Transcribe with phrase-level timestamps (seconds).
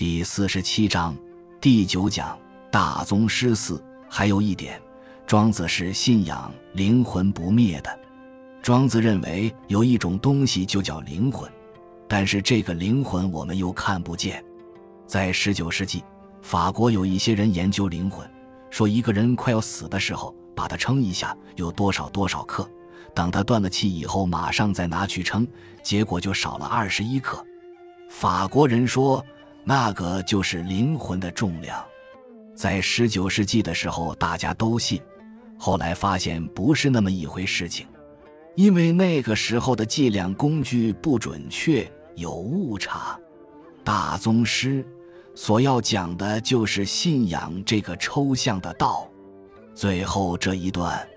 [0.00, 1.14] 第四十七章
[1.60, 2.38] 第九讲
[2.72, 3.84] 大宗师四。
[4.08, 4.80] 还有一点，
[5.26, 8.00] 庄子是信仰灵魂不灭的。
[8.62, 11.46] 庄子认为有一种东西就叫灵魂，
[12.08, 14.42] 但是这个灵魂我们又看不见。
[15.06, 16.02] 在十九世纪，
[16.40, 18.26] 法国有一些人研究灵魂，
[18.70, 22.66] 说一个人快要死的时候，把他称一下有多少多少克，
[23.14, 25.46] 等他断了气以后，马上再拿去称，
[25.82, 27.44] 结果就少了二十一克。
[28.08, 29.22] 法国人说
[29.64, 31.84] 那个就是灵魂的重量。
[32.54, 35.00] 在十九世纪的时候，大家都信，
[35.58, 37.86] 后来发现不是那么一回事情，
[38.54, 43.18] 因为那个时候的计量工具不准确，有误差。
[43.82, 44.84] 大宗师
[45.34, 49.08] 所要讲的就是信仰这个抽象的道。
[49.74, 51.08] 最后这一段，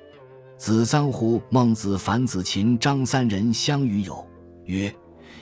[0.57, 4.25] 子桑胡、孟子、樊子、秦、张三人相与有
[4.65, 4.93] 曰：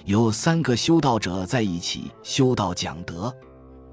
[0.05, 3.33] 有三个修道者在一起修道讲德，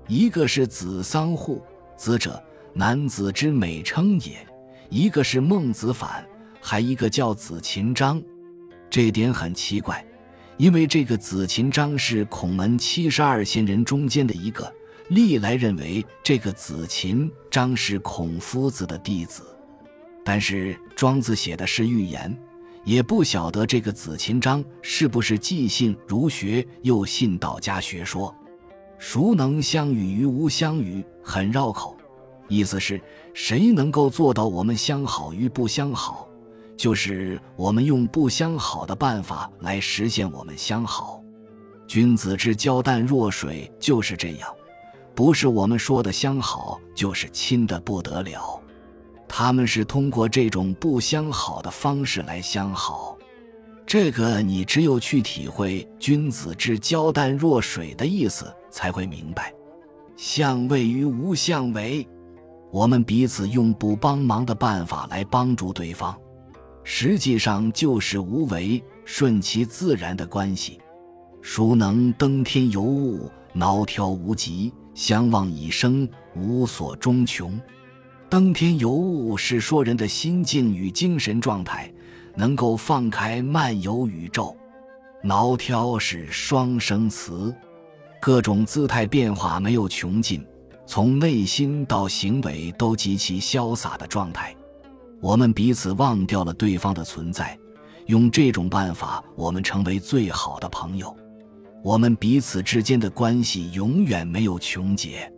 [0.06, 1.62] 一个是子桑户。
[1.96, 4.46] 子者，男子之美称也。
[4.88, 6.24] 一个是孟子反，
[6.60, 8.22] 还一个叫子秦章。
[8.88, 10.02] 这点很奇怪，
[10.56, 14.72] 因为这个子秦章是孔门七十二贤人中间的一个，
[15.08, 19.42] 历来认为这个子秦章是孔夫子的弟子。
[20.24, 22.34] 但是庄子写的是寓言，
[22.88, 28.34] 也不晓得这个子琴章是不是既信儒学又信道家学说。
[28.98, 31.04] 孰能相与于无相与？
[31.22, 31.94] 很绕口，
[32.48, 32.98] 意思是
[33.34, 36.26] 谁能够做到我们相好与不相好？
[36.78, 41.22] 就是我们用不相好的办法来实现我们相好。
[41.86, 44.48] 君子之交淡若水，就是这样，
[45.14, 48.58] 不是我们说的相好，就是亲的不得了。
[49.28, 53.16] 他们是通过这种不相好的方式来相好。
[53.86, 59.52] 这个你只有去体会“君子之交淡若水”的意思，才会明白。
[60.16, 62.06] 相位于无相为，
[62.70, 66.14] 我们彼此用不帮忙的办法来帮助对方，
[66.84, 70.78] 实际上就是无为，顺其自然的关系。
[71.40, 77.58] 孰能登天游物，挠挑无极，相望以生，无所终穷。
[78.30, 81.92] 登天游物是说人的心境与精神状态。
[82.36, 84.56] 能够放开漫游宇宙，
[85.24, 87.52] 挠挑是双生词，
[88.20, 90.46] 各种姿态变化没有穷尽，
[90.86, 94.54] 从内心到行为都极其潇洒的状态。
[95.20, 97.58] 我们彼此忘掉了对方的存在，
[98.06, 101.12] 用这种办法，我们成为最好的朋友。
[101.82, 105.28] 我们彼此之间的关系永远没有穷竭，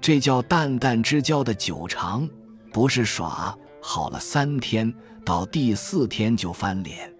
[0.00, 2.28] 这叫淡淡之交的久长，
[2.72, 3.56] 不是耍。
[3.80, 4.92] 好了三天，
[5.24, 7.12] 到第四天就翻脸。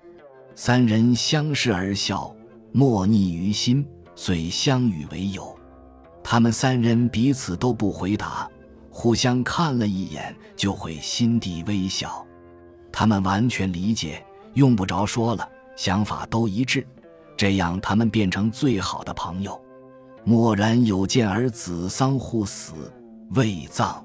[0.55, 2.35] 三人相视而笑，
[2.73, 5.57] 莫逆于心，遂相与为友。
[6.25, 8.51] 他们三人彼此都不回答，
[8.91, 12.27] 互相看了一眼，就会心底微笑。
[12.91, 16.85] 他们完全理解，用不着说了，想法都一致，
[17.37, 19.61] 这样他们变成最好的朋友。
[20.27, 22.73] 蓦然有见而子桑户死，
[23.37, 24.05] 未葬。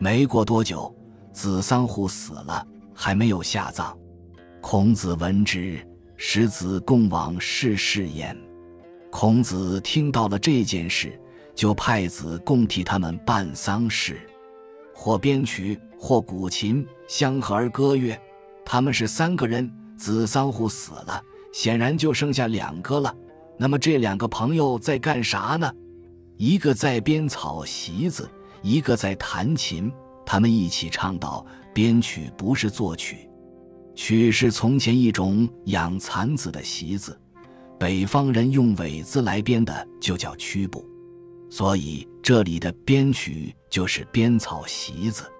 [0.00, 0.92] 没过多久。
[1.32, 3.96] 子桑户死了，还没有下葬。
[4.60, 5.80] 孔子闻之，
[6.16, 8.36] 使子贡往视事焉。
[9.12, 11.16] 孔子听到了这件事，
[11.54, 14.20] 就派子贡替他们办丧事，
[14.92, 18.20] 或编曲，或鼓琴，相和而歌乐。
[18.64, 21.22] 他们是三个人，子桑户死了，
[21.52, 23.14] 显然就剩下两个了。
[23.56, 25.72] 那么这两个朋友在干啥呢？
[26.36, 28.28] 一个在编草席子，
[28.62, 29.92] 一个在弹琴。
[30.26, 33.28] 他们一起唱道：“编曲不是作曲，
[33.94, 37.16] 曲是从前一种养蚕子的席子，
[37.78, 40.84] 北方人用苇子来编的，就叫曲布。
[41.50, 45.30] 所以这里的编曲就是编草席子。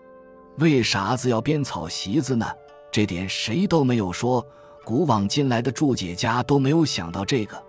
[0.58, 2.46] 为啥子要编草席子呢？
[2.92, 4.46] 这点谁都没有说，
[4.84, 7.60] 古往今来的注解家都没有想到这个。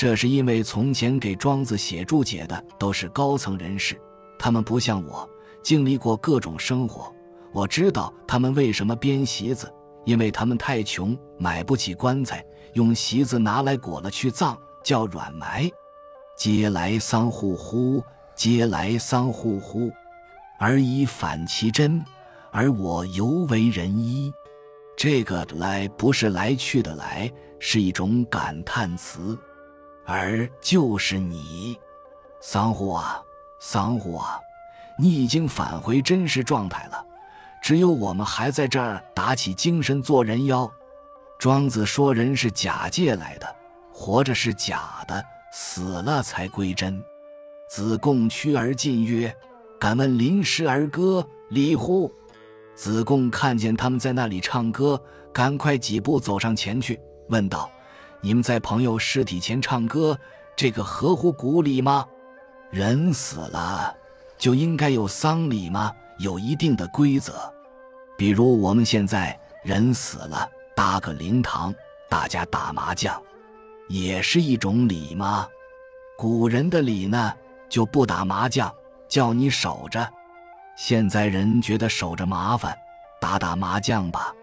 [0.00, 4.00] 这是因为从前给庄子写注解的都是高层人士，
[4.38, 5.28] 他们不像我。”
[5.62, 7.14] 经历过各种生活，
[7.52, 9.70] 我知道他们为什么编席子，
[10.06, 12.42] 因为他们太穷，买不起棺材，
[12.72, 15.70] 用席子拿来裹了去葬，叫软埋。
[16.34, 18.02] 皆来丧户乎？
[18.34, 19.90] 皆来丧户乎？
[20.58, 22.02] 而以反其真，
[22.50, 24.32] 而我犹为人医。
[24.96, 29.38] 这个来不是来去的来，是一种感叹词，
[30.12, 31.78] 而就是你，
[32.40, 33.22] 桑户啊，
[33.60, 34.40] 桑户啊。
[34.98, 37.06] 你已经返回真实状态了，
[37.62, 40.68] 只有我们还在这儿打起精神做人妖。
[41.38, 43.46] 庄子说人是假借来的，
[43.92, 47.00] 活着是假的，死了才归真。
[47.68, 49.32] 子贡趋而进曰
[49.78, 52.12] ：“敢问临时而歌，礼乎？”
[52.74, 55.00] 子贡看见他们在那里唱歌，
[55.32, 57.70] 赶快几步走上前去，问道
[58.20, 60.18] ：“你们在朋友尸体前唱歌，
[60.54, 62.06] 这个合乎古礼吗？
[62.70, 63.94] 人死了
[64.38, 65.92] 就应该有丧礼吗？
[66.18, 67.32] 有一定的规则。
[68.18, 71.74] 比如我们现在人死了，搭个灵堂，
[72.08, 73.20] 大家打麻将，
[73.88, 75.48] 也是一种礼吗？
[76.16, 77.32] 古人的礼呢？”
[77.70, 78.74] 就不打麻将，
[79.08, 80.12] 叫你守着。
[80.76, 82.76] 现在人觉得守着麻烦，
[83.20, 84.34] 打打麻将吧。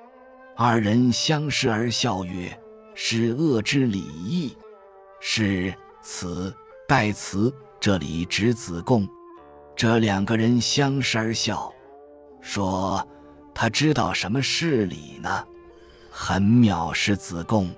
[0.56, 2.58] 二人相视而笑曰
[3.00, 4.58] ：“是恶之礼义。”
[5.22, 5.72] 是
[6.02, 6.52] 此
[6.88, 9.08] 代词，这里指子贡。
[9.76, 11.72] 这两个人相视而笑，
[12.42, 13.08] 说
[13.54, 15.46] ：“他知道什么是礼呢？”
[16.10, 17.70] 很藐视子贡。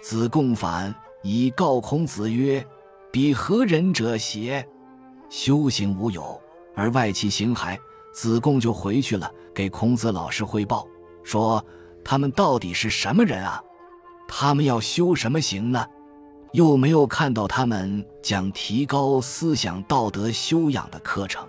[0.00, 2.66] 子贡反以告孔子曰
[3.12, 4.66] ：“彼何人者邪？”
[5.28, 6.40] 修行无有，
[6.74, 7.76] 而外戚行骸。
[8.14, 10.86] 子贡就回去了，给孔子老师汇报
[11.22, 11.62] 说
[12.02, 13.62] ：“他们到底是什么人啊？
[14.28, 15.86] 他们要修什么行呢？
[16.52, 21.46] 又没有看到他们讲提高思想道德修养的课程，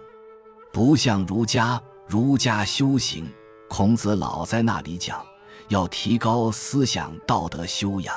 [0.73, 3.25] 不像儒家，儒家修行，
[3.69, 5.25] 孔子老在那里讲
[5.69, 8.13] 要提高思想道德修养，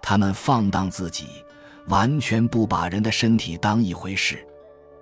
[0.00, 1.26] 他们放荡自己，
[1.88, 4.46] 完全不把人的身体当一回事。”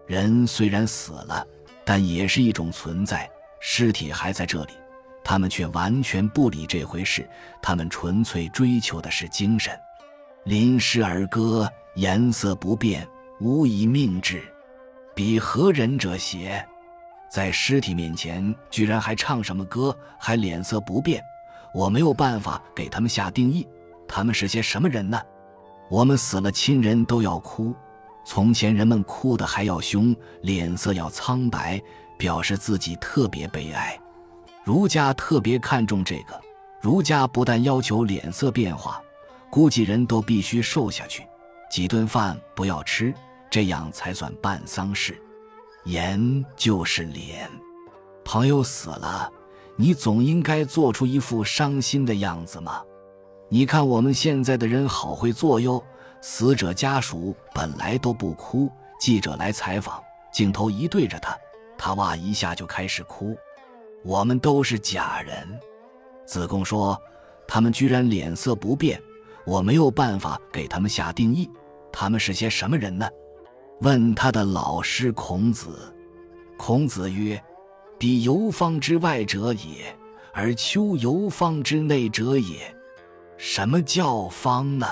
[0.07, 1.47] 人虽然死了，
[1.85, 4.73] 但也是一种存在，尸体还在这里，
[5.25, 7.29] 他们却完全不理这回事。
[7.63, 9.73] 他们纯粹追求的是精神。
[10.45, 13.09] 临诗而歌，颜色不变，
[13.41, 14.43] 无以命之。
[15.15, 16.63] 彼何人者邪？
[17.31, 21.25] 在尸体面前，居然还唱什么歌，还脸色不变？
[21.73, 23.67] 我没有办法给他们下定义，
[24.07, 25.21] 他们是些什么人呢？
[25.91, 27.75] 我们死了，亲人都要哭。
[28.25, 31.81] 从前人们哭得还要凶，脸色要苍白，
[32.17, 33.99] 表示自己特别悲哀。
[34.65, 36.41] 儒家特别看重这个，
[36.81, 38.99] 儒家不但要求脸色变化，
[39.51, 41.23] 估计人都必须瘦下去，
[41.71, 43.13] 几顿饭不要吃，
[43.51, 45.21] 这样才算办丧事。
[45.85, 47.47] 颜就是脸，
[48.25, 49.31] 朋友死了，
[49.77, 52.83] 你总应该做出一副伤心的样子吗？
[53.51, 55.85] 你看我们现在的人好会做哟。
[56.23, 60.03] 死者家属本来都不哭，记者来采访，
[60.33, 61.37] 镜头一对着他，
[61.77, 63.37] 他哇一下就开始哭。
[64.05, 65.59] 我们都是假人。
[66.27, 66.97] 子贡说
[67.49, 69.01] ：“他们居然脸色不变，
[69.45, 71.51] 我没有办法给他们下定义，
[71.91, 73.09] 他们是些什么人呢？”
[73.81, 75.93] 问他的老师孔子。
[76.57, 77.43] 孔子曰
[77.99, 79.97] ：“彼游方之外者也，
[80.33, 82.75] 而丘游方之内者也。
[83.37, 84.87] 什么叫方呢？”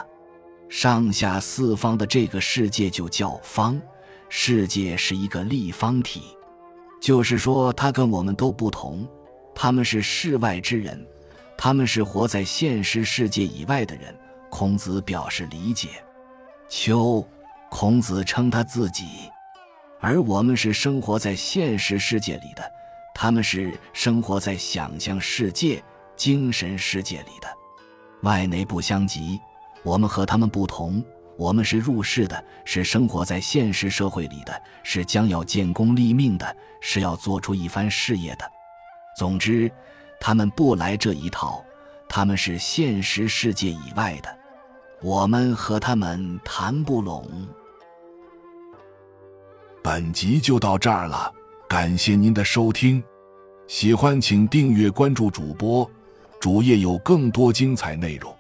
[0.69, 3.81] 上下四方的这个世界就叫方，
[4.31, 6.37] 世界是一个立方体，
[7.02, 9.04] 就是说他跟我们都不同，
[9.52, 11.04] 他们是世外之人，
[11.58, 14.16] 他们是活在现实世界以外的人。
[14.49, 15.88] 孔子表示理解。
[16.69, 17.26] 秋，
[17.69, 19.04] 孔子称他自己，
[19.99, 22.62] 而我们是生活在现实世界里的，
[23.16, 25.82] 他们是生活在想象世界、
[26.14, 27.48] 精神世界里的，
[28.22, 29.40] 外内不相及。
[29.82, 31.05] 我们和他们不同，
[31.43, 38.49] 我们是入世的，是生活在现实社会里的，是将要建功立命的，是要做出一番事业的。
[39.17, 39.69] 总之，
[40.20, 41.65] 他们不来这一套，
[42.08, 44.39] 他们是现实世界以外的，
[45.03, 47.29] 我们和他们谈不拢。
[49.82, 51.32] 本集就到这儿了，
[51.69, 53.03] 感谢您的收听，
[53.67, 55.91] 喜欢请订阅关注主播，
[56.39, 58.32] 主页有更多精彩内容。